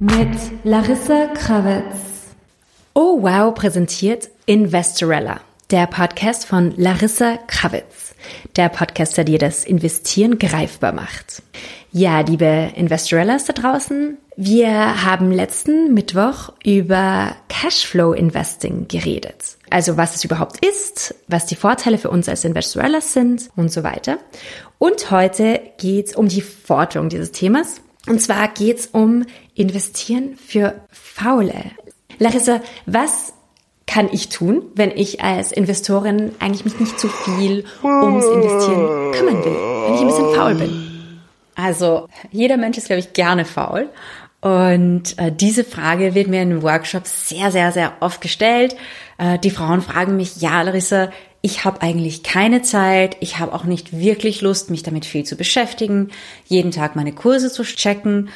[0.00, 2.34] Mit Larissa Krawitz.
[2.94, 5.40] Oh Wow präsentiert Investorella,
[5.70, 8.14] der Podcast von Larissa Krawitz,
[8.56, 11.42] der Podcast, der dir das Investieren greifbar macht.
[11.94, 19.58] Ja, liebe Investorellas da draußen, wir haben letzten Mittwoch über Cashflow Investing geredet.
[19.68, 23.82] Also was es überhaupt ist, was die Vorteile für uns als Investorellas sind und so
[23.82, 24.16] weiter.
[24.78, 27.82] Und heute geht's um die Forderung dieses Themas.
[28.08, 31.72] Und zwar geht's um Investieren für Faule.
[32.18, 33.34] Larissa, was
[33.86, 39.44] kann ich tun, wenn ich als Investorin eigentlich mich nicht zu viel ums Investieren kümmern
[39.44, 40.91] will, wenn ich ein bisschen faul bin?
[41.62, 43.88] Also jeder Mensch ist, glaube ich, gerne faul.
[44.40, 48.74] Und äh, diese Frage wird mir in Workshops sehr, sehr, sehr oft gestellt.
[49.16, 53.64] Äh, die Frauen fragen mich, ja, Larissa, ich habe eigentlich keine Zeit, ich habe auch
[53.64, 56.10] nicht wirklich Lust, mich damit viel zu beschäftigen,
[56.46, 58.30] jeden Tag meine Kurse zu checken.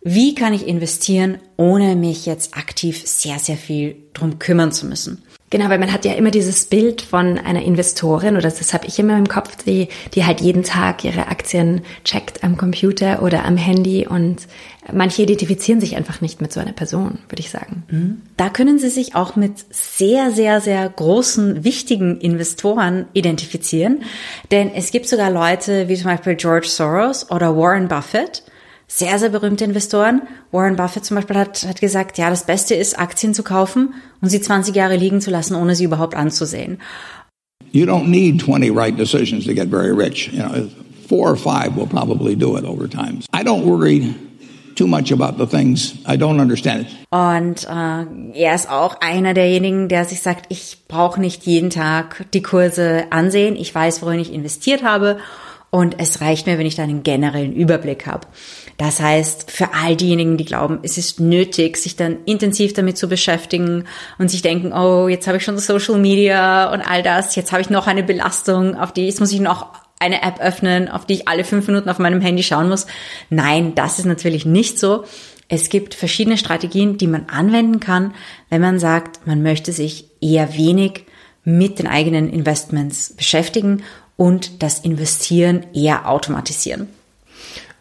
[0.00, 5.22] Wie kann ich investieren, ohne mich jetzt aktiv sehr, sehr viel drum kümmern zu müssen?
[5.52, 8.98] Genau, weil man hat ja immer dieses Bild von einer Investorin oder das habe ich
[8.98, 13.58] immer im Kopf, die, die halt jeden Tag ihre Aktien checkt am Computer oder am
[13.58, 14.46] Handy und
[14.90, 17.82] manche identifizieren sich einfach nicht mit so einer Person, würde ich sagen.
[17.90, 18.22] Mhm.
[18.38, 24.04] Da können sie sich auch mit sehr, sehr, sehr großen, wichtigen Investoren identifizieren,
[24.50, 28.42] denn es gibt sogar Leute wie zum Beispiel George Soros oder Warren Buffett,
[28.94, 30.22] sehr, sehr berühmte Investoren.
[30.50, 34.28] Warren Buffett zum Beispiel hat, hat gesagt, ja, das Beste ist, Aktien zu kaufen und
[34.28, 36.78] sie 20 Jahre liegen zu lassen, ohne sie überhaupt anzusehen.
[37.72, 40.30] You don't need 20 right decisions to get very rich.
[40.32, 40.68] You know,
[41.08, 43.20] four or five will probably do it over time.
[43.32, 44.14] I don't worry
[44.74, 46.86] too much about the things I don't understand.
[47.10, 52.26] Und äh, er ist auch einer derjenigen, der sich sagt, ich brauche nicht jeden Tag
[52.34, 53.56] die Kurse ansehen.
[53.56, 55.16] Ich weiß, worin ich investiert habe
[55.74, 58.26] und es reicht mir, wenn ich da einen generellen Überblick habe.
[58.76, 63.08] Das heißt, für all diejenigen, die glauben, es ist nötig, sich dann intensiv damit zu
[63.08, 63.84] beschäftigen
[64.18, 67.62] und sich denken, oh, jetzt habe ich schon Social Media und all das, jetzt habe
[67.62, 69.68] ich noch eine Belastung, auf die, jetzt muss ich noch
[69.98, 72.86] eine App öffnen, auf die ich alle fünf Minuten auf meinem Handy schauen muss.
[73.30, 75.04] Nein, das ist natürlich nicht so.
[75.48, 78.12] Es gibt verschiedene Strategien, die man anwenden kann,
[78.50, 81.06] wenn man sagt, man möchte sich eher wenig
[81.44, 83.82] mit den eigenen Investments beschäftigen
[84.22, 86.86] und das Investieren eher automatisieren.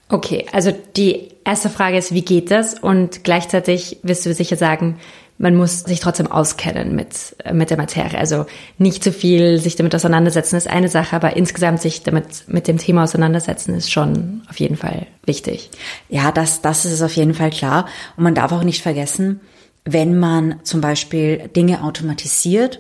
[0.09, 2.73] Okay, also die erste Frage ist, wie geht das?
[2.73, 4.97] Und gleichzeitig wirst du sicher sagen,
[5.37, 8.17] man muss sich trotzdem auskennen mit, mit der Materie.
[8.17, 8.47] Also
[8.79, 12.79] nicht zu viel sich damit auseinandersetzen ist eine Sache, aber insgesamt sich damit, mit dem
[12.79, 15.69] Thema auseinandersetzen ist schon auf jeden Fall wichtig.
[16.09, 17.85] Ja, das, das ist auf jeden Fall klar.
[18.17, 19.41] Und man darf auch nicht vergessen,
[19.85, 22.79] wenn man zum Beispiel Dinge automatisiert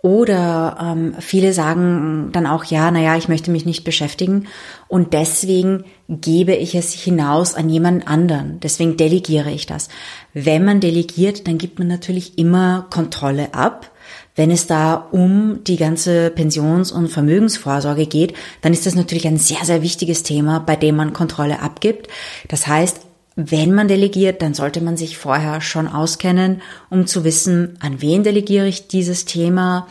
[0.00, 4.46] oder ähm, viele sagen dann auch, ja, naja, ich möchte mich nicht beschäftigen
[4.86, 8.60] und deswegen gebe ich es hinaus an jemand anderen.
[8.60, 9.88] Deswegen delegiere ich das.
[10.34, 13.90] Wenn man delegiert, dann gibt man natürlich immer Kontrolle ab.
[14.36, 19.36] Wenn es da um die ganze Pensions- und Vermögensvorsorge geht, dann ist das natürlich ein
[19.36, 22.06] sehr, sehr wichtiges Thema, bei dem man Kontrolle abgibt.
[22.46, 23.00] Das heißt,
[23.40, 26.60] wenn man delegiert, dann sollte man sich vorher schon auskennen,
[26.90, 29.86] um zu wissen, an wen delegiere ich dieses Thema,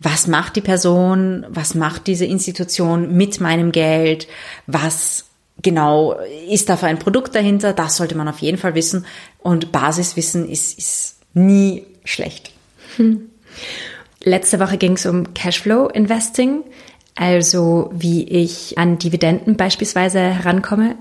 [0.00, 4.28] was macht die Person, was macht diese Institution mit meinem Geld,
[4.66, 5.24] was
[5.62, 6.18] genau
[6.50, 9.06] ist da für ein Produkt dahinter, das sollte man auf jeden Fall wissen
[9.38, 12.52] und Basiswissen ist, ist nie schlecht.
[12.96, 13.30] Hm.
[14.22, 16.64] Letzte Woche ging es um Cashflow Investing,
[17.14, 20.96] also wie ich an Dividenden beispielsweise herankomme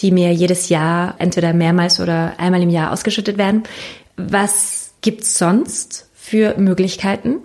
[0.00, 3.64] die mir jedes Jahr entweder mehrmals oder einmal im Jahr ausgeschüttet werden.
[4.16, 7.36] Was gibt's sonst für Möglichkeiten?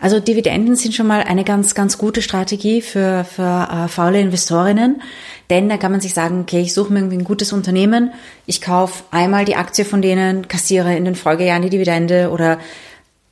[0.00, 5.02] Also Dividenden sind schon mal eine ganz, ganz gute Strategie für, für äh, faule Investorinnen.
[5.50, 8.12] Denn da kann man sich sagen, okay, ich suche mir irgendwie ein gutes Unternehmen,
[8.46, 12.58] ich kaufe einmal die Aktie von denen, kassiere in den Folgejahren die Dividende oder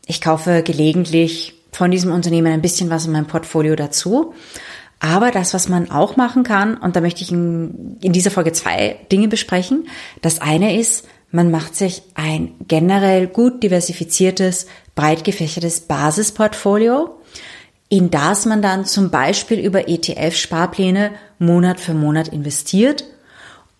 [0.07, 4.35] ich kaufe gelegentlich von diesem Unternehmen ein bisschen was in mein Portfolio dazu.
[4.99, 8.53] Aber das, was man auch machen kann, und da möchte ich in, in dieser Folge
[8.53, 9.89] zwei Dinge besprechen.
[10.23, 17.19] Das eine ist, man macht sich ein generell gut diversifiziertes, breit gefächertes Basisportfolio,
[17.89, 23.05] in das man dann zum Beispiel über ETF-Sparpläne Monat für Monat investiert,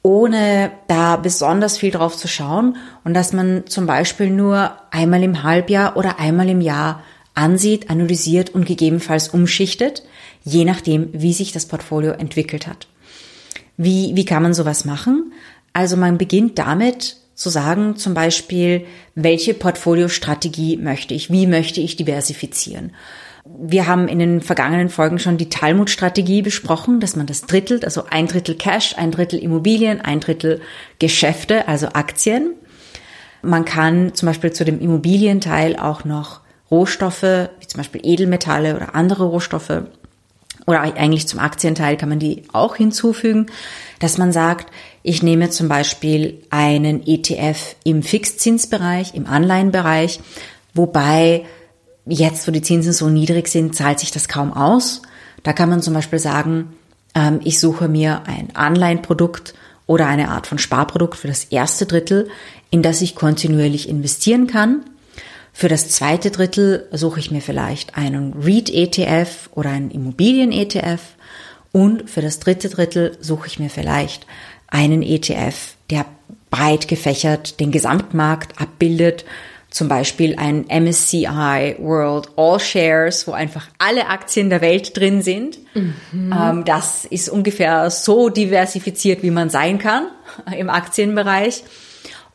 [0.03, 5.43] ohne da besonders viel drauf zu schauen und dass man zum Beispiel nur einmal im
[5.43, 7.03] Halbjahr oder einmal im Jahr
[7.35, 10.03] ansieht, analysiert und gegebenenfalls umschichtet
[10.47, 12.87] je nachdem, wie sich das Portfolio entwickelt hat.
[13.77, 15.33] Wie, wie kann man sowas machen?
[15.73, 21.97] Also man beginnt damit, zu sagen, zum Beispiel, welche Portfoliostrategie möchte ich, wie möchte ich
[21.97, 22.93] diversifizieren.
[23.45, 28.05] Wir haben in den vergangenen Folgen schon die Talmud-Strategie besprochen, dass man das drittelt, also
[28.09, 30.63] ein Drittel Cash, ein Drittel Immobilien, ein Drittel
[30.99, 32.55] Geschäfte, also Aktien.
[33.43, 36.41] Man kann zum Beispiel zu dem Immobilienteil auch noch
[36.71, 39.83] Rohstoffe, wie zum Beispiel Edelmetalle oder andere Rohstoffe,
[40.67, 43.47] oder eigentlich zum Aktienteil kann man die auch hinzufügen,
[44.01, 44.73] dass man sagt,
[45.03, 50.21] ich nehme zum Beispiel einen ETF im Fixzinsbereich, im Anleihenbereich,
[50.75, 51.45] wobei
[52.05, 55.03] jetzt, wo die Zinsen so niedrig sind, zahlt sich das kaum aus.
[55.45, 56.73] Da kann man zum Beispiel sagen,
[57.15, 59.55] ähm, ich suche mir ein Anleihenprodukt
[59.87, 62.29] oder eine Art von Sparprodukt für das erste Drittel,
[62.71, 64.83] in das ich kontinuierlich investieren kann.
[65.59, 71.01] Für das zweite Drittel suche ich mir vielleicht einen REIT-ETF oder einen Immobilien-ETF.
[71.73, 74.27] Und für das dritte Drittel suche ich mir vielleicht
[74.69, 76.05] einen ETF, der
[76.51, 79.25] breit gefächert den Gesamtmarkt abbildet,
[79.71, 85.57] zum Beispiel ein MSCI World All Shares, wo einfach alle Aktien der Welt drin sind.
[85.73, 86.35] Mhm.
[86.39, 90.09] Ähm, das ist ungefähr so diversifiziert, wie man sein kann
[90.55, 91.65] im Aktienbereich.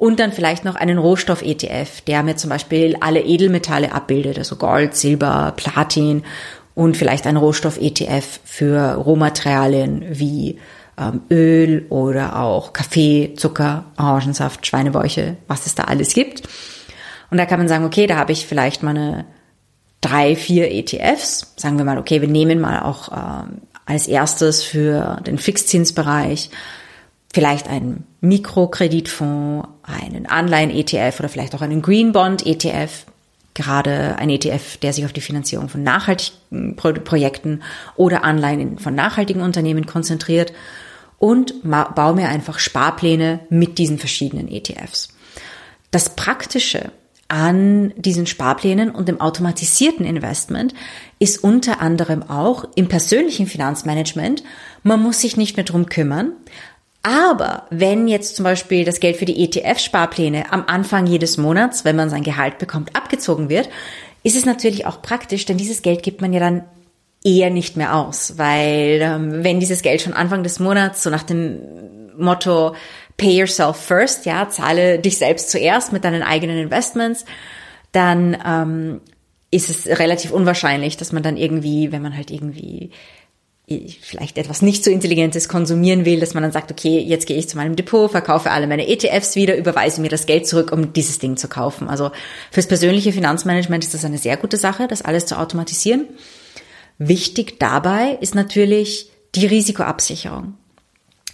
[0.02, 4.96] Und dann vielleicht noch einen Rohstoff-ETF, der mir zum Beispiel alle Edelmetalle abbildet, also Gold,
[4.96, 6.24] Silber, Platin
[6.74, 10.58] und vielleicht ein Rohstoff-ETF für Rohmaterialien wie
[10.98, 16.50] ähm, Öl oder auch Kaffee, Zucker, Orangensaft, Schweinebäuche, was es da alles gibt.
[17.30, 19.26] Und da kann man sagen, okay, da habe ich vielleicht meine
[20.02, 21.54] drei, vier ETFs.
[21.58, 26.50] Sagen wir mal, okay, wir nehmen mal auch ähm, als erstes für den Fixzinsbereich
[27.34, 33.06] vielleicht einen Mikrokreditfonds, einen Anleihen-ETF oder vielleicht auch einen Green Bond-ETF.
[33.54, 37.62] Gerade ein ETF, der sich auf die Finanzierung von nachhaltigen Projekten
[37.96, 40.54] oder Anleihen von nachhaltigen Unternehmen konzentriert
[41.20, 45.10] und baue mir einfach Sparpläne mit diesen verschiedenen ETFs.
[45.92, 46.92] Das Praktische
[47.32, 50.74] an diesen Sparplänen und dem automatisierten Investment
[51.18, 54.44] ist unter anderem auch im persönlichen Finanzmanagement.
[54.84, 56.34] Man muss sich nicht mehr drum kümmern.
[57.04, 61.96] Aber wenn jetzt zum Beispiel das Geld für die ETF-Sparpläne am Anfang jedes Monats, wenn
[61.96, 63.70] man sein Gehalt bekommt, abgezogen wird,
[64.24, 66.64] ist es natürlich auch praktisch, denn dieses Geld gibt man ja dann
[67.24, 71.24] eher nicht mehr aus, weil ähm, wenn dieses Geld schon Anfang des Monats so nach
[71.24, 71.60] dem
[72.18, 72.76] Motto
[73.18, 77.26] Pay yourself first, ja, zahle dich selbst zuerst mit deinen eigenen Investments,
[77.92, 79.02] dann ähm,
[79.52, 82.92] ist es relativ unwahrscheinlich, dass man dann irgendwie, wenn man halt irgendwie
[84.02, 87.50] vielleicht etwas nicht so Intelligentes konsumieren will, dass man dann sagt, okay, jetzt gehe ich
[87.50, 91.20] zu meinem Depot, verkaufe alle meine ETFs wieder, überweise mir das Geld zurück, um dieses
[91.20, 91.88] Ding zu kaufen.
[91.90, 92.12] Also
[92.52, 96.06] fürs persönliche Finanzmanagement ist das eine sehr gute Sache, das alles zu automatisieren.
[96.98, 100.56] Wichtig dabei ist natürlich die Risikoabsicherung.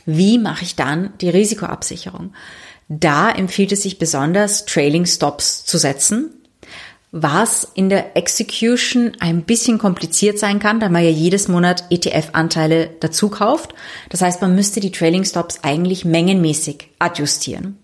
[0.06, 2.34] Wie mache ich dann die Risikoabsicherung?
[2.90, 6.32] Da empfiehlt es sich besonders, Trailing Stops zu setzen,
[7.22, 12.90] was in der Execution ein bisschen kompliziert sein kann, da man ja jedes Monat ETF-Anteile
[13.00, 13.74] dazu kauft.
[14.10, 17.78] Das heißt, man müsste die Trailing Stops eigentlich mengenmäßig adjustieren.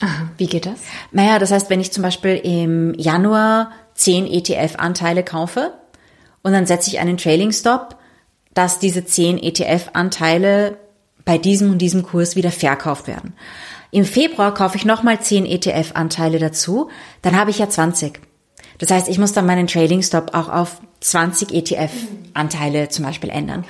[0.00, 0.80] Aha, wie geht das?
[1.12, 5.72] Naja, das heißt, wenn ich zum Beispiel im Januar 10 ETF-Anteile kaufe
[6.42, 7.96] und dann setze ich einen Trailing Stop,
[8.54, 10.78] dass diese 10 ETF-Anteile
[11.24, 13.34] bei diesem und diesem Kurs wieder verkauft werden.
[13.94, 16.90] Im Februar kaufe ich nochmal 10 ETF-Anteile dazu,
[17.22, 18.18] dann habe ich ja 20.
[18.78, 23.64] Das heißt, ich muss dann meinen Trading Stop auch auf 20 ETF-Anteile zum Beispiel ändern.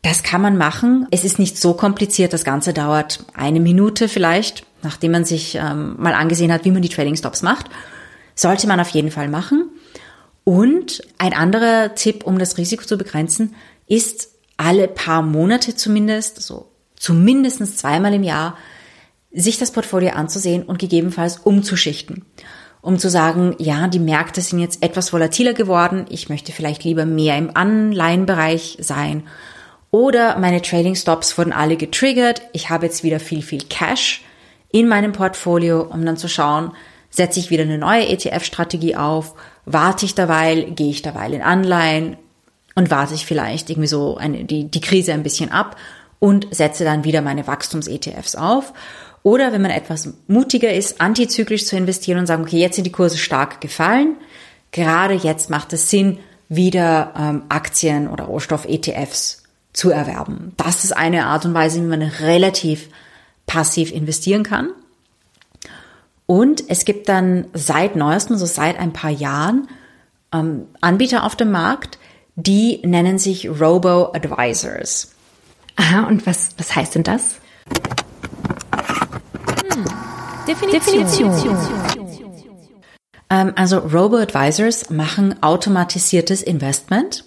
[0.00, 1.06] Das kann man machen.
[1.10, 2.32] Es ist nicht so kompliziert.
[2.32, 6.80] Das Ganze dauert eine Minute vielleicht, nachdem man sich ähm, mal angesehen hat, wie man
[6.80, 7.66] die Trading Stops macht.
[8.34, 9.68] Sollte man auf jeden Fall machen.
[10.44, 13.54] Und ein anderer Tipp, um das Risiko zu begrenzen,
[13.86, 18.56] ist alle paar Monate zumindest, so zumindest zweimal im Jahr,
[19.34, 22.24] sich das Portfolio anzusehen und gegebenenfalls umzuschichten.
[22.80, 27.06] Um zu sagen, ja, die Märkte sind jetzt etwas volatiler geworden, ich möchte vielleicht lieber
[27.06, 29.24] mehr im Anleihenbereich sein.
[29.90, 34.22] Oder meine Trading Stops wurden alle getriggert, ich habe jetzt wieder viel, viel Cash
[34.70, 36.72] in meinem Portfolio, um dann zu schauen,
[37.10, 42.16] setze ich wieder eine neue ETF-Strategie auf, warte ich derweil, gehe ich derweil in Anleihen,
[42.74, 45.76] und warte ich vielleicht irgendwie so eine, die, die Krise ein bisschen ab
[46.18, 48.72] und setze dann wieder meine Wachstums-ETFs auf.
[49.24, 52.92] Oder wenn man etwas mutiger ist, antizyklisch zu investieren und sagen, okay, jetzt sind die
[52.92, 54.16] Kurse stark gefallen.
[54.70, 56.18] Gerade jetzt macht es Sinn,
[56.50, 60.52] wieder ähm, Aktien oder Rohstoff-ETFs zu erwerben.
[60.58, 62.90] Das ist eine Art und Weise, wie man relativ
[63.46, 64.70] passiv investieren kann.
[66.26, 69.68] Und es gibt dann seit neuestem, so seit ein paar Jahren,
[70.34, 71.98] ähm, Anbieter auf dem Markt,
[72.36, 75.12] die nennen sich Robo-Advisors.
[75.76, 77.36] Aha, und was, was heißt denn das?
[80.60, 81.30] Definition.
[81.30, 82.34] Definition.
[83.30, 87.24] Ähm, also Robo-Advisors machen automatisiertes Investment.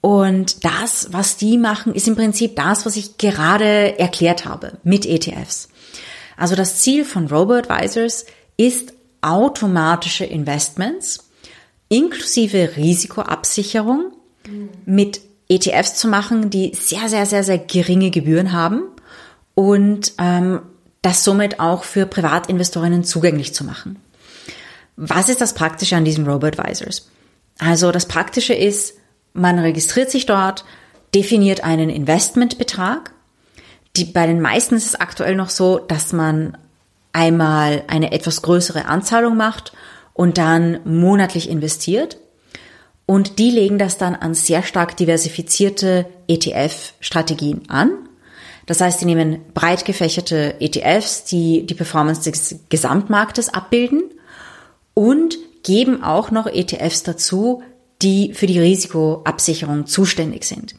[0.00, 5.06] Und das, was die machen, ist im Prinzip das, was ich gerade erklärt habe mit
[5.06, 5.68] ETFs.
[6.36, 8.26] Also das Ziel von Robo-Advisors
[8.56, 11.30] ist automatische Investments
[11.88, 14.12] inklusive Risikoabsicherung
[14.84, 18.84] mit ETFs zu machen, die sehr, sehr, sehr, sehr geringe Gebühren haben
[19.54, 20.60] und ähm,
[21.02, 23.96] das somit auch für Privatinvestorinnen zugänglich zu machen.
[24.96, 27.10] Was ist das Praktische an diesen Robo-Advisors?
[27.58, 28.94] Also das Praktische ist,
[29.32, 30.64] man registriert sich dort,
[31.14, 33.12] definiert einen Investmentbetrag.
[33.96, 36.56] Die, bei den meisten ist es aktuell noch so, dass man
[37.12, 39.72] einmal eine etwas größere Anzahlung macht
[40.14, 42.18] und dann monatlich investiert.
[43.06, 47.90] Und die legen das dann an sehr stark diversifizierte ETF-Strategien an.
[48.66, 54.04] Das heißt, sie nehmen breit gefächerte ETFs, die die Performance des Gesamtmarktes abbilden
[54.94, 57.62] und geben auch noch ETFs dazu,
[58.00, 60.74] die für die Risikoabsicherung zuständig sind.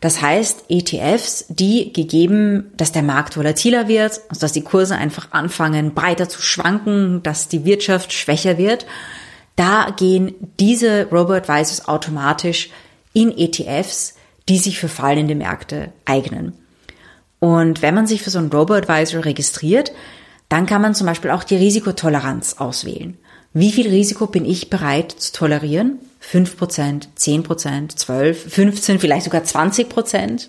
[0.00, 5.28] Das heißt, ETFs, die gegeben, dass der Markt volatiler wird, also dass die Kurse einfach
[5.30, 8.84] anfangen breiter zu schwanken, dass die Wirtschaft schwächer wird,
[9.56, 12.70] da gehen diese Robo-Advisors automatisch
[13.12, 14.14] in ETFs,
[14.48, 16.54] die sich für fallende Märkte eignen.
[17.38, 19.92] Und wenn man sich für so einen Robo-Advisor registriert,
[20.48, 23.16] dann kann man zum Beispiel auch die Risikotoleranz auswählen.
[23.54, 25.98] Wie viel Risiko bin ich bereit zu tolerieren?
[26.22, 30.48] 5%, 10%, 12, 15, vielleicht sogar 20%.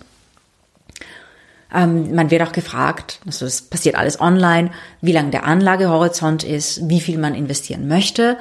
[1.74, 4.70] Ähm, man wird auch gefragt, also das passiert alles online,
[5.00, 8.38] wie lang der Anlagehorizont ist, wie viel man investieren möchte.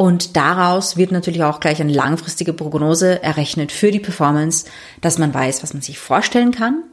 [0.00, 4.64] Und daraus wird natürlich auch gleich eine langfristige Prognose errechnet für die Performance,
[5.02, 6.84] dass man weiß, was man sich vorstellen kann.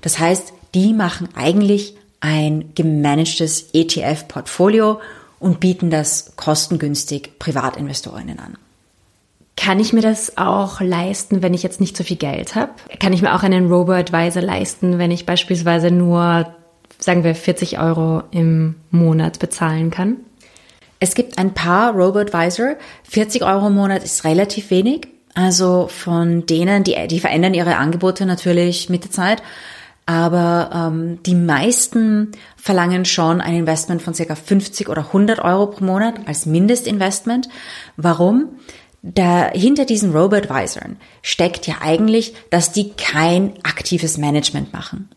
[0.00, 4.98] Das heißt, die machen eigentlich ein gemanagtes ETF-Portfolio
[5.38, 8.56] und bieten das kostengünstig Privatinvestorinnen an.
[9.58, 12.72] Kann ich mir das auch leisten, wenn ich jetzt nicht so viel Geld habe?
[12.98, 16.46] Kann ich mir auch einen Robo-Advisor leisten, wenn ich beispielsweise nur,
[16.98, 20.16] sagen wir, 40 Euro im Monat bezahlen kann?
[21.04, 22.76] Es gibt ein paar Robo-Advisor.
[23.10, 25.06] 40 Euro im Monat ist relativ wenig.
[25.34, 29.42] Also von denen, die, die verändern ihre Angebote natürlich mit der Zeit.
[30.06, 35.84] Aber ähm, die meisten verlangen schon ein Investment von circa 50 oder 100 Euro pro
[35.84, 37.50] Monat als Mindestinvestment.
[37.98, 38.56] Warum?
[39.02, 45.10] Da, hinter diesen Robo-Advisoren steckt ja eigentlich, dass die kein aktives Management machen.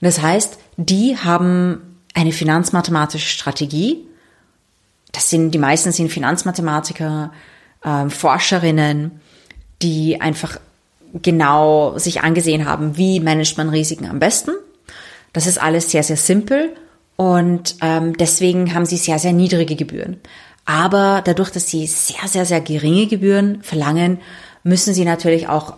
[0.00, 4.06] Das heißt, die haben eine finanzmathematische Strategie.
[5.14, 7.32] Das sind, die meisten sind Finanzmathematiker,
[7.84, 9.20] äh, Forscherinnen,
[9.80, 10.58] die einfach
[11.22, 14.50] genau sich angesehen haben, wie managt man Risiken am besten.
[15.32, 16.74] Das ist alles sehr, sehr simpel
[17.16, 20.20] und ähm, deswegen haben sie sehr, sehr niedrige Gebühren.
[20.64, 24.18] Aber dadurch, dass sie sehr, sehr, sehr geringe Gebühren verlangen,
[24.64, 25.74] müssen sie natürlich auch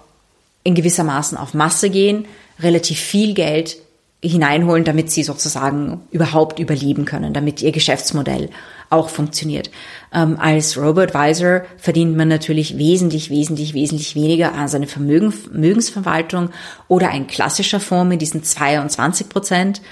[0.63, 2.27] in gewisser Maßen auf Masse gehen,
[2.61, 3.77] relativ viel Geld
[4.23, 8.49] hineinholen, damit sie sozusagen überhaupt überleben können, damit ihr Geschäftsmodell
[8.91, 9.71] auch funktioniert.
[10.13, 16.51] Ähm, als Robo-Advisor verdient man natürlich wesentlich, wesentlich, wesentlich weniger als eine Vermögen, Vermögensverwaltung
[16.89, 19.83] oder ein klassischer Fonds mit diesen 22 Prozent.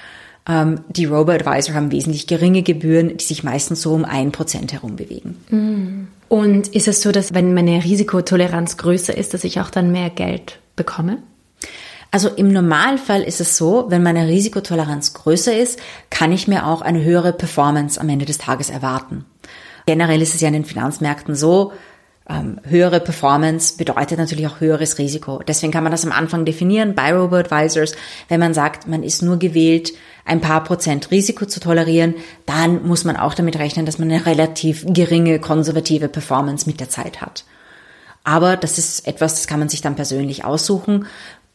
[0.46, 4.96] Ähm, die Robo-Advisor haben wesentlich geringe Gebühren, die sich meistens so um ein Prozent herum
[4.96, 5.36] bewegen.
[5.50, 6.08] Mm.
[6.28, 10.10] Und ist es so, dass wenn meine Risikotoleranz größer ist, dass ich auch dann mehr
[10.10, 11.18] Geld bekomme?
[12.14, 15.80] Also im Normalfall ist es so, wenn meine Risikotoleranz größer ist,
[16.10, 19.24] kann ich mir auch eine höhere Performance am Ende des Tages erwarten.
[19.84, 21.72] Generell ist es ja in den Finanzmärkten so,
[22.28, 25.40] ähm, höhere Performance bedeutet natürlich auch höheres Risiko.
[25.42, 27.96] Deswegen kann man das am Anfang definieren bei Robo-Advisors.
[28.28, 29.92] Wenn man sagt, man ist nur gewählt,
[30.24, 32.14] ein paar Prozent Risiko zu tolerieren,
[32.46, 36.88] dann muss man auch damit rechnen, dass man eine relativ geringe konservative Performance mit der
[36.88, 37.44] Zeit hat.
[38.22, 41.06] Aber das ist etwas, das kann man sich dann persönlich aussuchen.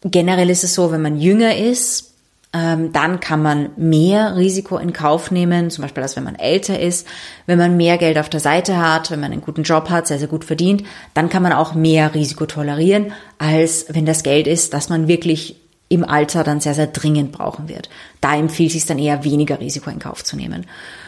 [0.03, 2.09] Generell ist es so, wenn man jünger ist,
[2.51, 6.79] ähm, dann kann man mehr Risiko in Kauf nehmen, zum Beispiel als wenn man älter
[6.79, 7.05] ist.
[7.45, 10.17] Wenn man mehr Geld auf der Seite hat, wenn man einen guten Job hat, sehr,
[10.17, 14.73] sehr gut verdient, dann kann man auch mehr Risiko tolerieren, als wenn das Geld ist,
[14.73, 15.57] das man wirklich
[15.89, 17.89] im Alter dann sehr, sehr dringend brauchen wird.
[18.21, 20.65] Da empfiehlt es sich dann eher weniger Risiko in Kauf zu nehmen.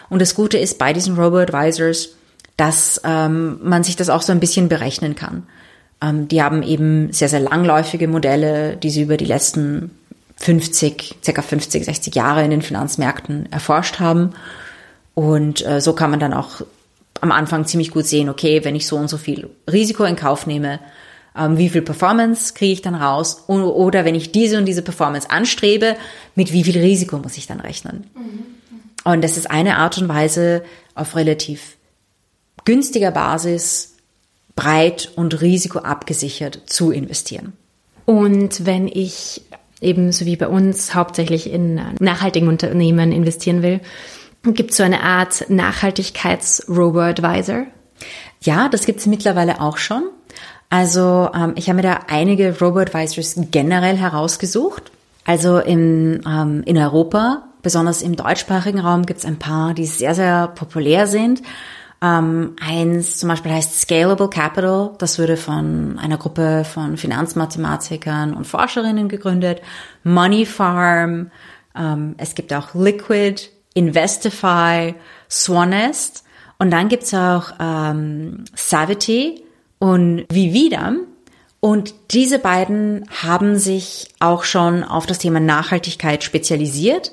[0.10, 2.10] Und das Gute ist bei diesen Robo-Advisors,
[2.58, 5.48] dass ähm, man sich das auch so ein bisschen berechnen kann.
[6.02, 9.92] Ähm, die haben eben sehr, sehr langläufige Modelle, die sie über die letzten
[10.38, 14.34] 50, circa 50, 60 Jahre in den Finanzmärkten erforscht haben.
[15.14, 16.62] Und äh, so kann man dann auch
[17.22, 20.48] am Anfang ziemlich gut sehen, okay, wenn ich so und so viel Risiko in Kauf
[20.48, 20.80] nehme,
[21.38, 25.30] ähm, wie viel Performance kriege ich dann raus oder wenn ich diese und diese Performance
[25.30, 25.96] anstrebe,
[26.36, 28.10] mit wie viel Risiko muss ich dann rechnen.
[28.16, 28.46] Mhm.
[29.04, 30.64] Und das ist eine Art und Weise,
[30.96, 31.78] auf relativ
[32.66, 33.91] günstiger Basis
[34.62, 37.54] breit und risikoabgesichert zu investieren.
[38.06, 39.42] Und wenn ich
[39.80, 43.82] ebenso wie bei uns hauptsächlich in nachhaltigen Unternehmen investieren will,
[44.44, 47.66] gibt es so eine Art Nachhaltigkeits-Robo-Advisor?
[48.42, 50.04] Ja, das gibt es mittlerweile auch schon.
[50.70, 54.92] Also ähm, ich habe mir da einige Robo-Advisors generell herausgesucht.
[55.26, 60.14] Also in, ähm, in Europa, besonders im deutschsprachigen Raum, gibt es ein paar, die sehr,
[60.14, 61.42] sehr populär sind.
[62.04, 64.94] Ähm, eins zum Beispiel heißt Scalable Capital.
[64.98, 69.62] Das wurde von einer Gruppe von Finanzmathematikern und Forscherinnen gegründet.
[70.04, 71.30] Money Farm.
[71.76, 73.42] Ähm, es gibt auch Liquid,
[73.76, 74.96] Investify,
[75.30, 76.24] Swanest.
[76.58, 79.44] Und dann gibt's auch ähm, Savity
[79.80, 80.94] und Vivida.
[81.60, 87.12] Und diese beiden haben sich auch schon auf das Thema Nachhaltigkeit spezialisiert.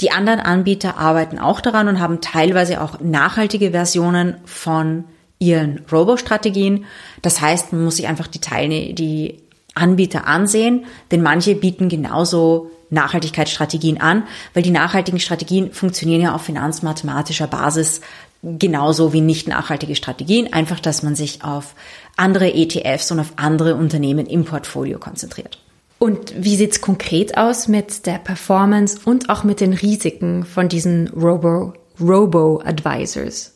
[0.00, 5.04] Die anderen Anbieter arbeiten auch daran und haben teilweise auch nachhaltige Versionen von
[5.38, 6.84] ihren Robo-Strategien.
[7.22, 9.42] Das heißt, man muss sich einfach die Teilne die
[9.74, 16.42] Anbieter ansehen, denn manche bieten genauso Nachhaltigkeitsstrategien an, weil die nachhaltigen Strategien funktionieren ja auf
[16.42, 18.00] finanzmathematischer Basis
[18.42, 21.74] genauso wie nicht nachhaltige Strategien, einfach dass man sich auf
[22.16, 25.58] andere ETFs und auf andere Unternehmen im Portfolio konzentriert.
[26.04, 31.08] Und wie sieht's konkret aus mit der Performance und auch mit den Risiken von diesen
[31.08, 33.54] Robo, Robo-Advisors?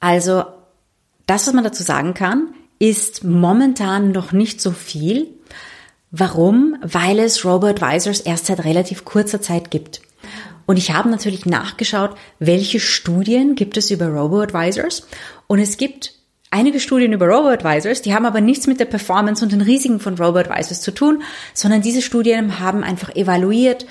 [0.00, 0.44] Also,
[1.26, 5.28] das, was man dazu sagen kann, ist momentan noch nicht so viel.
[6.10, 6.78] Warum?
[6.80, 10.00] Weil es Robo-Advisors erst seit relativ kurzer Zeit gibt.
[10.64, 15.06] Und ich habe natürlich nachgeschaut, welche Studien gibt es über Robo-Advisors.
[15.48, 16.14] Und es gibt
[16.50, 20.16] einige Studien über Robo-Advisors, die haben aber nichts mit der Performance und den Risiken von
[20.16, 21.22] Robo-Advisors zu tun,
[21.54, 23.86] sondern diese Studien haben einfach evaluiert,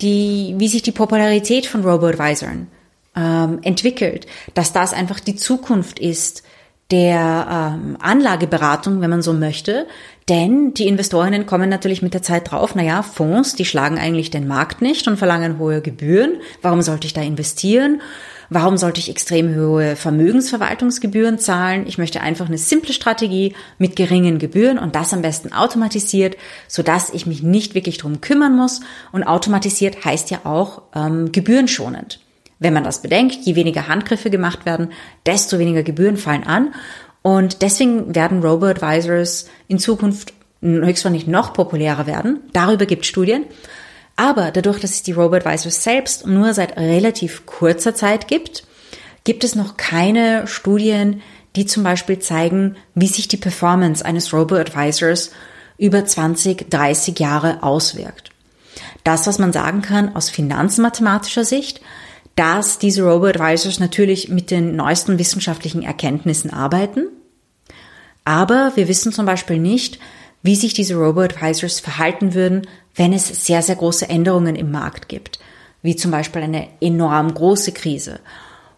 [0.00, 2.68] die, wie sich die Popularität von Robo-Advisoren
[3.16, 6.42] ähm, entwickelt, dass das einfach die Zukunft ist
[6.90, 9.86] der ähm, Anlageberatung, wenn man so möchte.
[10.28, 14.46] Denn die Investorinnen kommen natürlich mit der Zeit drauf, naja, Fonds, die schlagen eigentlich den
[14.48, 16.40] Markt nicht und verlangen hohe Gebühren.
[16.62, 18.00] Warum sollte ich da investieren?
[18.48, 21.86] Warum sollte ich extrem hohe Vermögensverwaltungsgebühren zahlen?
[21.86, 26.36] Ich möchte einfach eine simple Strategie mit geringen Gebühren und das am besten automatisiert,
[26.68, 28.80] sodass ich mich nicht wirklich drum kümmern muss.
[29.12, 32.20] Und automatisiert heißt ja auch ähm, gebührenschonend.
[32.60, 34.92] Wenn man das bedenkt, je weniger Handgriffe gemacht werden,
[35.26, 36.74] desto weniger Gebühren fallen an.
[37.26, 42.40] Und deswegen werden Robo-Advisors in Zukunft höchstwahrscheinlich noch populärer werden.
[42.52, 43.46] Darüber gibt es Studien.
[44.14, 48.64] Aber dadurch, dass es die Robo-Advisors selbst nur seit relativ kurzer Zeit gibt,
[49.24, 51.22] gibt es noch keine Studien,
[51.56, 55.30] die zum Beispiel zeigen, wie sich die Performance eines Robo-Advisors
[55.78, 58.32] über 20, 30 Jahre auswirkt.
[59.02, 61.80] Das, was man sagen kann aus finanzmathematischer Sicht,
[62.36, 67.08] dass diese Robo-Advisors natürlich mit den neuesten wissenschaftlichen Erkenntnissen arbeiten.
[68.24, 69.98] Aber wir wissen zum Beispiel nicht,
[70.42, 75.38] wie sich diese Robo-Advisors verhalten würden, wenn es sehr, sehr große Änderungen im Markt gibt,
[75.82, 78.20] wie zum Beispiel eine enorm große Krise.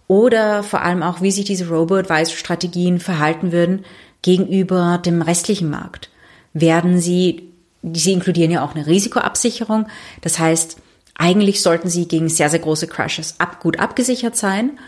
[0.08, 3.84] Oder vor allem auch, wie sich diese Robo-Advisor-Strategien verhalten würden
[4.22, 6.10] gegenüber dem restlichen Markt.
[6.52, 9.86] Werden sie, sie inkludieren ja auch eine Risikoabsicherung.
[10.20, 10.76] Das heißt,
[11.18, 14.78] eigentlich sollten sie gegen sehr, sehr große Crashes ab, gut abgesichert sein.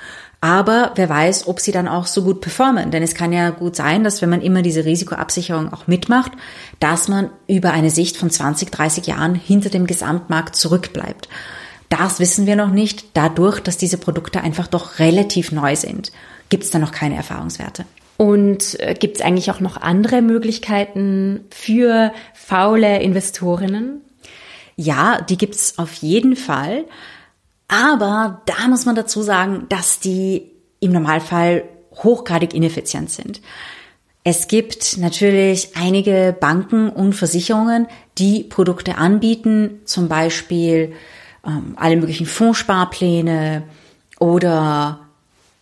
[0.40, 2.90] Aber wer weiß, ob sie dann auch so gut performen.
[2.92, 6.32] Denn es kann ja gut sein, dass wenn man immer diese Risikoabsicherung auch mitmacht,
[6.78, 11.28] dass man über eine Sicht von 20, 30 Jahren hinter dem Gesamtmarkt zurückbleibt.
[11.88, 16.12] Das wissen wir noch nicht, dadurch, dass diese Produkte einfach doch relativ neu sind.
[16.50, 17.84] Gibt es da noch keine Erfahrungswerte.
[18.16, 24.02] Und äh, gibt es eigentlich auch noch andere Möglichkeiten für faule Investorinnen?
[24.80, 26.84] Ja, die gibt's auf jeden Fall.
[27.66, 31.64] Aber da muss man dazu sagen, dass die im Normalfall
[31.96, 33.42] hochgradig ineffizient sind.
[34.22, 37.88] Es gibt natürlich einige Banken und Versicherungen,
[38.18, 40.92] die Produkte anbieten, zum Beispiel
[41.44, 43.64] ähm, alle möglichen Fondssparpläne
[44.20, 45.00] oder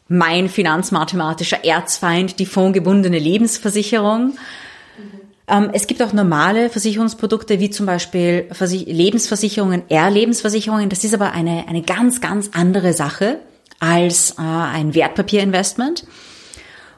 [0.09, 4.37] mein finanzmathematischer Erzfeind, die fondgebundene Lebensversicherung.
[5.49, 10.89] Ähm, es gibt auch normale Versicherungsprodukte, wie zum Beispiel Lebensversicherungen, R-Lebensversicherungen.
[10.89, 13.41] Das ist aber eine, eine ganz, ganz andere Sache
[13.79, 16.07] als äh, ein Wertpapierinvestment.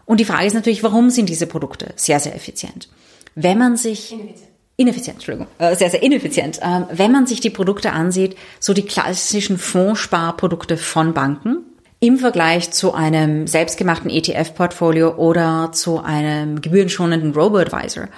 [0.07, 2.89] Und die Frage ist natürlich, warum sind diese Produkte sehr, sehr effizient?
[3.35, 6.61] Wenn man sich ineffizient, ineffizient Entschuldigung, äh, sehr, sehr ineffizient.
[6.63, 11.65] Ähm, wenn man sich die Produkte ansieht, so die klassischen Fondssparprodukte von Banken,
[12.01, 18.09] im Vergleich zu einem selbstgemachten ETF-Portfolio oder zu einem gebührenschonenden Robo-Advisor,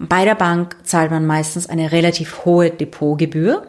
[0.00, 3.66] Bei der Bank zahlt man meistens eine relativ hohe Depotgebühr.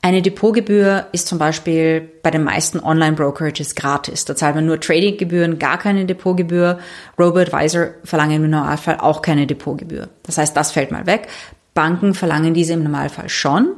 [0.00, 4.24] Eine Depotgebühr ist zum Beispiel bei den meisten Online-Brokerages gratis.
[4.24, 6.78] Da zahlt man nur Tradinggebühren, gar keine Depotgebühr.
[7.18, 10.08] Robo-Advisor verlangen im Normalfall auch keine Depotgebühr.
[10.22, 11.28] Das heißt, das fällt mal weg.
[11.74, 13.74] Banken verlangen diese im Normalfall schon.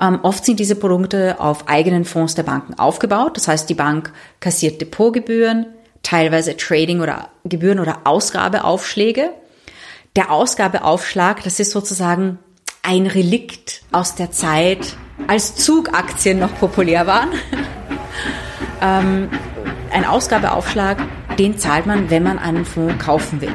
[0.00, 3.36] Ähm, oft sind diese Produkte auf eigenen Fonds der Banken aufgebaut.
[3.36, 5.66] Das heißt, die Bank kassiert Depotgebühren,
[6.02, 9.30] teilweise Trading oder Gebühren oder Ausgabeaufschläge.
[10.16, 12.38] Der Ausgabeaufschlag, das ist sozusagen
[12.82, 14.96] ein Relikt aus der Zeit,
[15.28, 17.28] als Zugaktien noch populär waren.
[18.82, 19.28] ähm,
[19.92, 20.98] ein Ausgabeaufschlag,
[21.38, 23.54] den zahlt man, wenn man einen Fonds kaufen will.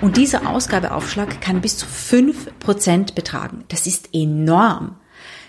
[0.00, 3.64] Und dieser Ausgabeaufschlag kann bis zu 5% betragen.
[3.68, 4.96] Das ist enorm.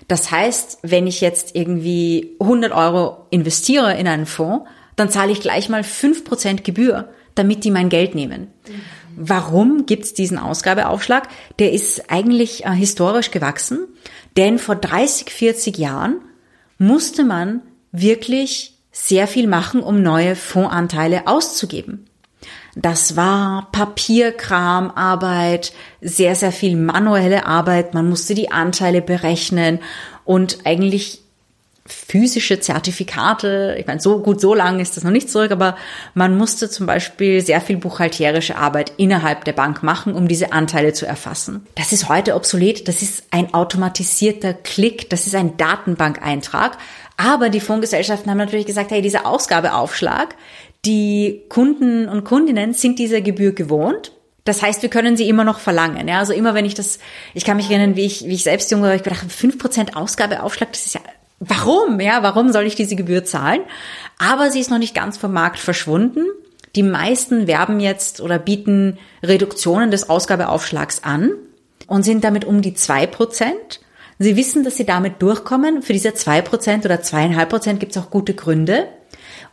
[0.10, 5.39] Das heißt, wenn ich jetzt irgendwie 100 Euro investiere in einen Fonds, dann zahle ich
[5.39, 8.48] gleich mal 5% Gebühr, damit die mein Geld nehmen.
[9.15, 11.28] Warum gibt's diesen Ausgabeaufschlag?
[11.60, 13.88] Der ist eigentlich äh, historisch gewachsen,
[14.36, 16.22] denn vor 30, 40 Jahren
[16.80, 22.09] musste man wirklich sehr viel machen, um neue Fondsanteile auszugeben.
[22.75, 27.93] Das war Papierkram, Arbeit, sehr, sehr viel manuelle Arbeit.
[27.93, 29.79] Man musste die Anteile berechnen
[30.25, 31.21] und eigentlich
[31.89, 33.75] physische Zertifikate.
[33.79, 35.75] Ich meine, so gut, so lang ist das noch nicht zurück, aber
[36.13, 40.93] man musste zum Beispiel sehr viel buchhalterische Arbeit innerhalb der Bank machen, um diese Anteile
[40.93, 41.65] zu erfassen.
[41.75, 42.88] Das ist heute obsolet.
[42.88, 45.10] Das ist ein automatisierter Klick.
[45.10, 46.77] Das ist ein Datenbankeintrag.
[47.17, 50.36] Aber die Fondsgesellschaften haben natürlich gesagt, hey, dieser Ausgabeaufschlag,
[50.85, 54.13] die Kunden und Kundinnen sind diese Gebühr gewohnt.
[54.45, 56.07] Das heißt, wir können sie immer noch verlangen.
[56.07, 56.99] Ja, also immer wenn ich das,
[57.33, 60.71] ich kann mich erinnern, wie ich, wie ich selbst jung war, ich gedacht, 5% Ausgabeaufschlag,
[60.71, 61.01] das ist ja
[61.39, 61.99] warum?
[61.99, 63.61] Ja, warum soll ich diese Gebühr zahlen?
[64.17, 66.25] Aber sie ist noch nicht ganz vom Markt verschwunden.
[66.75, 71.31] Die meisten werben jetzt oder bieten Reduktionen des Ausgabeaufschlags an
[71.87, 73.81] und sind damit um die zwei Prozent.
[74.19, 75.81] Sie wissen, dass sie damit durchkommen.
[75.81, 78.87] Für diese zwei Prozent oder zweieinhalb Prozent gibt es auch gute Gründe.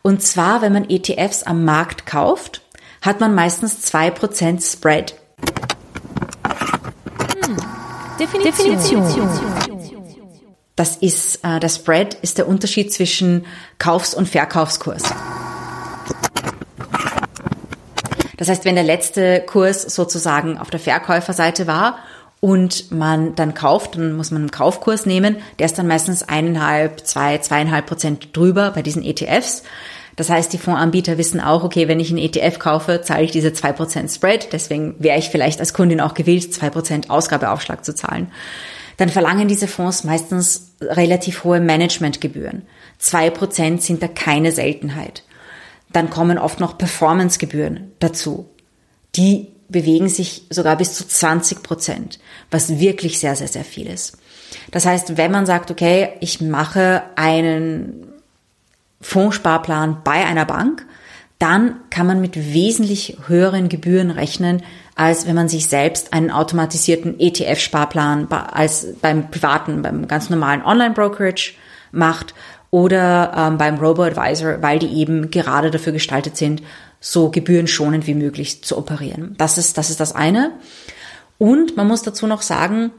[0.02, 2.62] Und zwar, wenn man ETFs am Markt kauft,
[3.02, 5.14] hat man meistens zwei Prozent Spread.
[7.44, 7.56] Hm.
[8.18, 8.76] Definition.
[8.76, 9.28] Definition.
[10.76, 13.46] Das ist, äh, der Spread ist der Unterschied zwischen
[13.78, 15.02] Kaufs- und Verkaufskurs.
[18.36, 21.98] Das heißt, wenn der letzte Kurs sozusagen auf der Verkäuferseite war
[22.40, 25.36] und man dann kauft, dann muss man einen Kaufkurs nehmen.
[25.58, 29.62] Der ist dann meistens eineinhalb, zwei, zweieinhalb Prozent drüber bei diesen ETFs.
[30.16, 33.52] Das heißt, die Fondsanbieter wissen auch, okay, wenn ich einen ETF kaufe, zahle ich diese
[33.52, 34.52] zwei Prozent Spread.
[34.52, 38.30] Deswegen wäre ich vielleicht als Kundin auch gewillt, zwei Prozent Ausgabeaufschlag zu zahlen
[38.96, 42.62] dann verlangen diese Fonds meistens relativ hohe Managementgebühren.
[42.98, 45.22] Zwei Prozent sind da keine Seltenheit.
[45.92, 48.48] Dann kommen oft noch Performancegebühren dazu.
[49.14, 52.18] Die bewegen sich sogar bis zu 20 Prozent,
[52.50, 54.18] was wirklich sehr, sehr, sehr viel ist.
[54.70, 58.06] Das heißt, wenn man sagt, okay, ich mache einen
[59.00, 60.86] Fondssparplan bei einer Bank,
[61.38, 64.62] dann kann man mit wesentlich höheren Gebühren rechnen,
[64.94, 71.52] als wenn man sich selbst einen automatisierten ETF-Sparplan als beim privaten, beim ganz normalen Online-Brokerage
[71.92, 72.34] macht
[72.70, 76.62] oder ähm, beim Robo-Advisor, weil die eben gerade dafür gestaltet sind,
[77.00, 79.34] so gebührenschonend wie möglich zu operieren.
[79.38, 80.52] Das ist, das ist das eine.
[81.38, 82.90] Und man muss dazu noch sagen,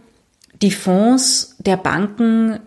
[0.62, 2.60] die Fonds der Banken,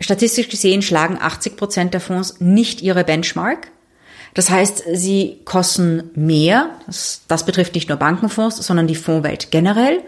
[0.00, 3.70] statistisch gesehen, schlagen 80 Prozent der Fonds nicht ihre Benchmark.
[4.34, 6.70] Das heißt, sie kosten mehr.
[6.86, 10.02] Das, das betrifft nicht nur Bankenfonds, sondern die Fondswelt generell.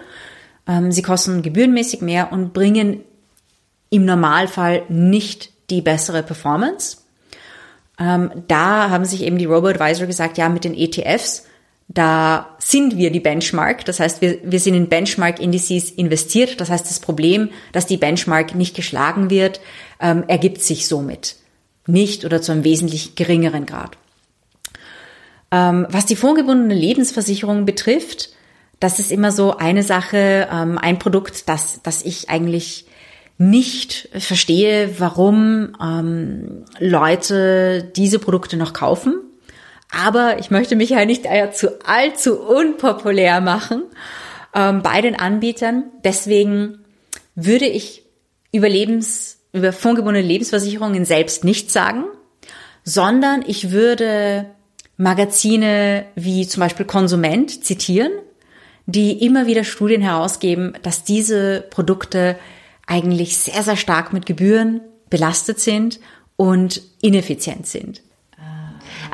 [0.66, 3.01] Ähm, sie kosten gebührenmäßig mehr und bringen
[3.90, 6.98] im Normalfall nicht die bessere Performance.
[7.98, 11.46] Ähm, da haben sich eben die Robo-Advisor gesagt, ja, mit den ETFs,
[11.88, 13.85] da sind wir die Benchmark.
[13.85, 16.61] Das heißt, wir, wir sind in Benchmark-Indices investiert.
[16.61, 19.61] Das heißt, das Problem, dass die Benchmark nicht geschlagen wird,
[20.00, 21.37] ähm, ergibt sich somit
[21.87, 23.98] nicht oder zu einem wesentlich geringeren Grad.
[25.50, 28.31] Ähm, was die vorgebundene Lebensversicherung betrifft,
[28.81, 32.87] das ist immer so eine Sache, ähm, ein Produkt, das, das ich eigentlich
[33.38, 39.14] nicht verstehe, warum ähm, Leute diese Produkte noch kaufen.
[39.90, 43.83] Aber ich möchte mich ja nicht zu allzu unpopulär machen
[44.55, 45.85] ähm, bei den Anbietern.
[46.05, 46.79] Deswegen
[47.35, 48.05] würde ich
[48.53, 52.05] über Lebens, über fondgebundene Lebensversicherungen selbst nichts sagen,
[52.85, 54.47] sondern ich würde
[54.97, 58.12] Magazine wie zum Beispiel Konsument zitieren,
[58.87, 62.37] die immer wieder Studien herausgeben, dass diese Produkte
[62.87, 66.01] eigentlich sehr, sehr stark mit Gebühren belastet sind
[66.37, 68.03] und ineffizient sind.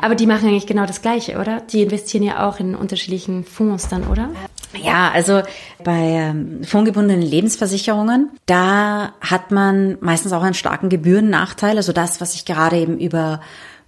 [0.01, 1.61] Aber die machen eigentlich genau das Gleiche, oder?
[1.61, 4.29] Die investieren ja auch in unterschiedlichen Fonds dann, oder?
[4.81, 5.41] Ja, also
[5.83, 11.75] bei ähm, fondgebundenen Lebensversicherungen, da hat man meistens auch einen starken Gebührennachteil.
[11.75, 13.41] Also das, was ich gerade eben über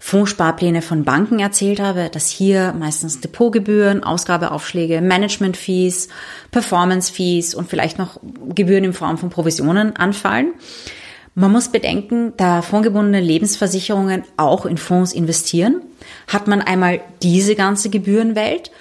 [0.04, 6.10] Fondssparpläne von Banken erzählt habe, dass hier meistens Depotgebühren, Ausgabeaufschläge, Management-Fees,
[6.50, 8.20] Performance-Fees und vielleicht noch
[8.54, 10.56] Gebühren in Form von Provisionen anfallen.
[11.36, 15.82] Man muss bedenken, da fondgebundene Lebensversicherungen auch in Fonds investieren,
[16.28, 18.72] hat man einmal diese ganze Gebührenwelt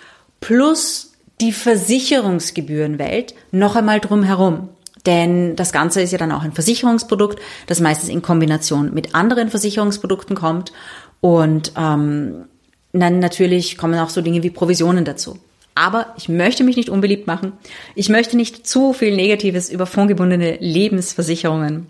[0.40, 4.70] plus die Versicherungsgebührenwelt noch einmal drumherum.
[5.06, 9.48] Denn das Ganze ist ja dann auch ein Versicherungsprodukt, das meistens in Kombination mit anderen
[9.48, 10.72] Versicherungsprodukten kommt.
[11.20, 12.46] Und ähm,
[12.92, 15.38] dann natürlich kommen auch so Dinge wie Provisionen dazu.
[15.74, 17.52] Aber ich möchte mich nicht unbeliebt machen.
[17.94, 21.87] Ich möchte nicht zu viel Negatives über fondgebundene Lebensversicherungen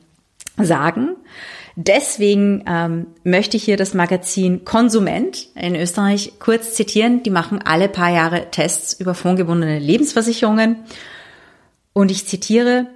[0.59, 1.17] sagen.
[1.77, 7.23] Deswegen ähm, möchte ich hier das Magazin Konsument in Österreich kurz zitieren.
[7.23, 10.77] Die machen alle paar Jahre Tests über fondgebundene Lebensversicherungen.
[11.93, 12.87] Und ich zitiere,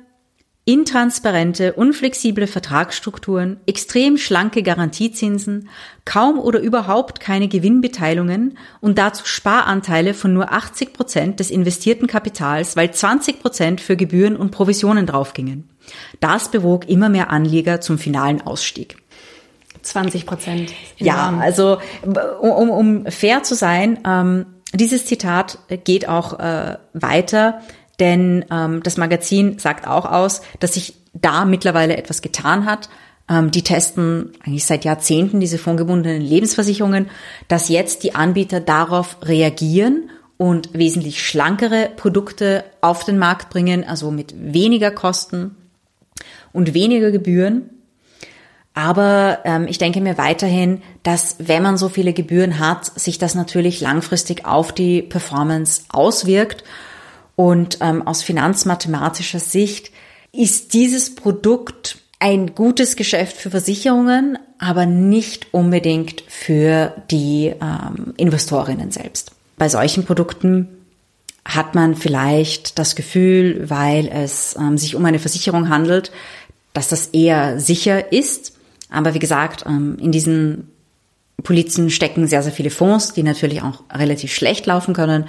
[0.66, 5.68] intransparente, unflexible Vertragsstrukturen, extrem schlanke Garantiezinsen,
[6.06, 12.76] kaum oder überhaupt keine Gewinnbeteiligungen und dazu Sparanteile von nur 80 Prozent des investierten Kapitals,
[12.76, 15.68] weil 20 Prozent für Gebühren und Provisionen draufgingen.
[16.20, 18.96] Das bewog immer mehr Anleger zum finalen Ausstieg.
[19.82, 20.72] 20 Prozent.
[20.96, 21.78] Ja, also
[22.40, 27.60] um, um fair zu sein, ähm, dieses Zitat geht auch äh, weiter,
[28.00, 32.88] denn ähm, das Magazin sagt auch aus, dass sich da mittlerweile etwas getan hat.
[33.28, 37.08] Ähm, die testen eigentlich seit Jahrzehnten diese fondgebundenen Lebensversicherungen,
[37.48, 44.10] dass jetzt die Anbieter darauf reagieren und wesentlich schlankere Produkte auf den Markt bringen, also
[44.10, 45.56] mit weniger Kosten
[46.52, 47.70] und weniger Gebühren.
[48.74, 53.36] Aber ähm, ich denke mir weiterhin, dass wenn man so viele Gebühren hat, sich das
[53.36, 56.64] natürlich langfristig auf die Performance auswirkt.
[57.36, 59.90] Und ähm, aus finanzmathematischer Sicht
[60.32, 68.90] ist dieses Produkt ein gutes Geschäft für Versicherungen, aber nicht unbedingt für die ähm, Investorinnen
[68.90, 69.32] selbst.
[69.56, 70.68] Bei solchen Produkten
[71.44, 76.10] hat man vielleicht das Gefühl, weil es ähm, sich um eine Versicherung handelt,
[76.72, 78.56] dass das eher sicher ist.
[78.88, 80.70] Aber wie gesagt, ähm, in diesen
[81.42, 85.26] Polizen stecken sehr, sehr viele Fonds, die natürlich auch relativ schlecht laufen können.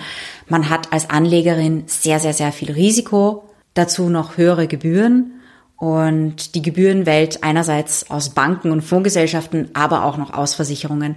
[0.48, 5.42] Man hat als Anlegerin sehr, sehr, sehr viel Risiko, dazu noch höhere Gebühren
[5.78, 11.16] und die Gebührenwelt einerseits aus Banken und Fondsgesellschaften, aber auch noch aus Versicherungen.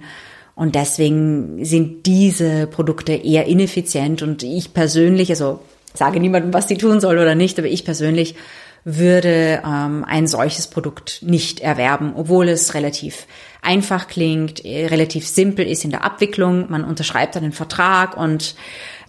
[0.55, 5.61] Und deswegen sind diese Produkte eher ineffizient und ich persönlich, also
[5.93, 8.35] sage niemandem, was die tun soll oder nicht, aber ich persönlich
[8.83, 13.25] würde ähm, ein solches Produkt nicht erwerben, obwohl es relativ
[13.61, 16.69] einfach klingt, äh, relativ simpel ist in der Abwicklung.
[16.69, 18.55] Man unterschreibt einen Vertrag und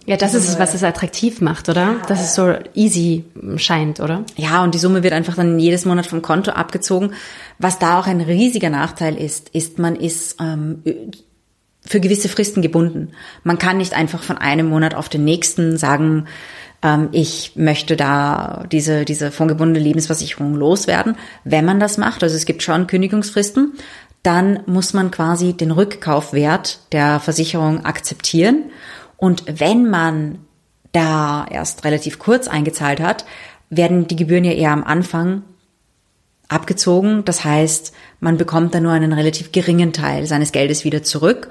[0.05, 1.97] ja, das ist es, was es attraktiv macht, oder?
[2.07, 3.23] Dass es so easy
[3.57, 4.25] scheint, oder?
[4.35, 7.13] Ja, und die Summe wird einfach dann jedes Monat vom Konto abgezogen.
[7.59, 10.81] Was da auch ein riesiger Nachteil ist, ist, man ist ähm,
[11.85, 13.11] für gewisse Fristen gebunden.
[13.43, 16.25] Man kann nicht einfach von einem Monat auf den nächsten sagen,
[16.81, 21.15] ähm, ich möchte da diese, diese fondgebundene Lebensversicherung loswerden.
[21.43, 23.73] Wenn man das macht, also es gibt schon Kündigungsfristen,
[24.23, 28.65] dann muss man quasi den Rückkaufwert der Versicherung akzeptieren.
[29.17, 30.39] Und wenn man
[30.91, 33.25] da erst relativ kurz eingezahlt hat,
[33.69, 35.43] werden die Gebühren ja eher am Anfang
[36.49, 37.23] abgezogen.
[37.25, 41.49] Das heißt, man bekommt dann nur einen relativ geringen Teil seines Geldes wieder zurück.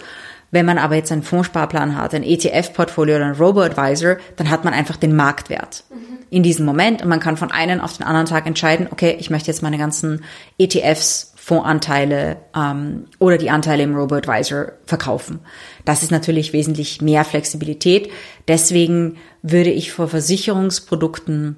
[0.50, 4.74] Wenn man aber jetzt einen Fondssparplan hat, ein ETF-Portfolio oder ein Robo-Advisor, dann hat man
[4.74, 6.18] einfach den Marktwert mhm.
[6.28, 9.30] in diesem Moment und man kann von einem auf den anderen Tag entscheiden, okay, ich
[9.30, 10.24] möchte jetzt meine ganzen
[10.58, 15.40] ETFs, Fondsanteile ähm, oder die Anteile im Robo-Advisor verkaufen.
[15.84, 18.08] Das ist natürlich wesentlich mehr Flexibilität.
[18.46, 21.56] Deswegen würde ich vor Versicherungsprodukten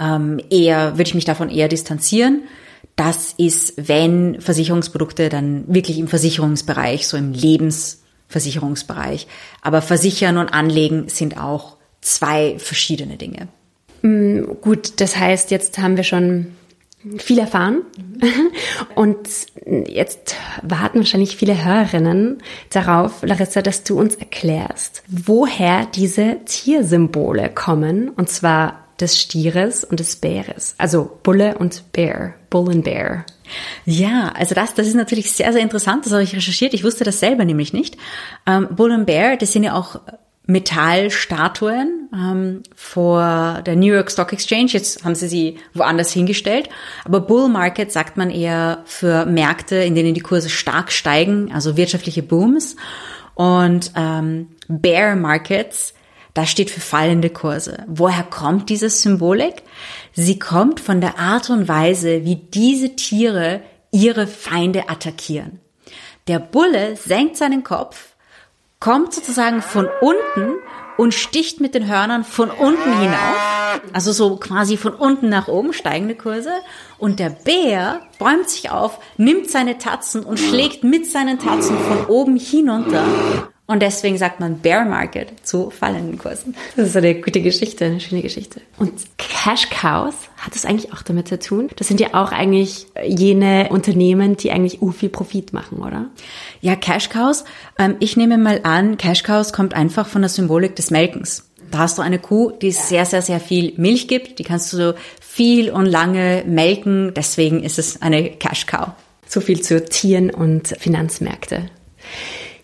[0.00, 2.44] ähm, eher, würde ich mich davon eher distanzieren.
[2.96, 9.26] Das ist, wenn Versicherungsprodukte dann wirklich im Versicherungsbereich, so im Lebens Versicherungsbereich.
[9.60, 13.48] Aber Versichern und Anlegen sind auch zwei verschiedene Dinge.
[14.00, 16.46] Mm, gut, das heißt, jetzt haben wir schon
[17.18, 17.82] viel erfahren
[18.94, 19.28] und
[19.86, 28.10] jetzt warten wahrscheinlich viele Hörerinnen darauf, Larissa, dass du uns erklärst, woher diese Tiersymbole kommen
[28.10, 33.24] und zwar des Stieres und des Bäres, also Bulle und Bär, Bull and Bear.
[33.84, 36.06] Ja, also das, das ist natürlich sehr, sehr interessant.
[36.06, 36.72] Das habe ich recherchiert.
[36.72, 37.96] Ich wusste das selber nämlich nicht.
[38.46, 40.00] Ähm, Bull and Bear, das sind ja auch
[40.46, 44.70] Metallstatuen ähm, vor der New York Stock Exchange.
[44.72, 46.68] Jetzt haben sie sie woanders hingestellt.
[47.04, 51.76] Aber Bull Market sagt man eher für Märkte, in denen die Kurse stark steigen, also
[51.76, 52.76] wirtschaftliche Booms.
[53.34, 55.94] Und ähm, Bear Markets,
[56.34, 57.84] Das steht für fallende Kurse.
[57.86, 59.62] Woher kommt diese Symbolik?
[60.12, 65.60] Sie kommt von der Art und Weise, wie diese Tiere ihre Feinde attackieren.
[66.28, 68.11] Der Bulle senkt seinen Kopf,
[68.82, 70.54] kommt sozusagen von unten
[70.96, 73.80] und sticht mit den Hörnern von unten hinauf.
[73.92, 76.50] Also so quasi von unten nach oben steigende Kurse.
[76.98, 82.06] Und der Bär bäumt sich auf, nimmt seine Tatzen und schlägt mit seinen Tatzen von
[82.06, 83.04] oben hinunter.
[83.66, 86.56] Und deswegen sagt man Bear Market zu fallenden Kursen.
[86.76, 88.60] Das ist eine gute Geschichte, eine schöne Geschichte.
[88.78, 91.70] Und Cash Cows hat es eigentlich auch damit zu tun?
[91.76, 96.10] Das sind ja auch eigentlich jene Unternehmen, die eigentlich viel Profit machen, oder?
[96.62, 97.44] Ja, Cash Cows.
[97.76, 101.50] Ähm, ich nehme mal an, Cash Cows kommt einfach von der Symbolik des Melkens.
[101.72, 104.38] Da hast du eine Kuh, die sehr, sehr, sehr viel Milch gibt.
[104.38, 107.14] Die kannst du so viel und lange melken.
[107.14, 108.90] Deswegen ist es eine Cash Cow.
[109.26, 111.68] So viel zu Tieren und Finanzmärkte.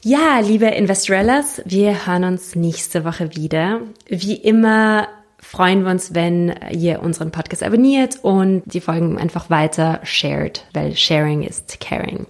[0.04, 3.80] Ja, liebe Investorellas, wir hören uns nächste Woche wieder.
[4.06, 5.08] Wie immer
[5.48, 10.94] freuen wir uns, wenn ihr unseren Podcast abonniert und die Folgen einfach weiter shared, weil
[10.94, 12.26] Sharing ist Caring.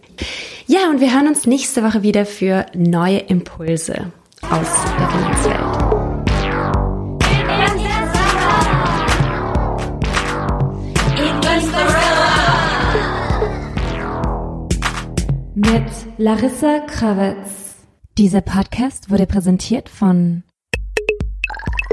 [0.69, 5.59] Ja, und wir hören uns nächste Woche wieder für neue Impulse aus der Finanzwelt.
[15.57, 17.75] Mit Larissa Krawitz.
[18.17, 20.45] Dieser Podcast wurde präsentiert von